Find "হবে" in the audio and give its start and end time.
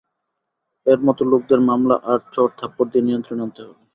3.63-3.81